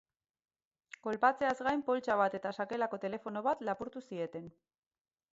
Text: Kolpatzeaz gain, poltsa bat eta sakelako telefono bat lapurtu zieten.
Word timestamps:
Kolpatzeaz 1.07 1.51
gain, 1.67 1.83
poltsa 1.89 2.15
bat 2.21 2.37
eta 2.39 2.53
sakelako 2.63 2.99
telefono 3.03 3.43
bat 3.49 3.61
lapurtu 3.69 4.03
zieten. 4.07 4.49